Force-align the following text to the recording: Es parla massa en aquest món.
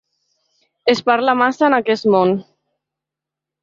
Es 0.95 1.03
parla 1.11 1.37
massa 1.43 1.69
en 1.71 1.79
aquest 1.81 2.11
món. 2.19 2.37